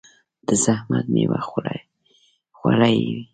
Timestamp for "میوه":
1.13-1.39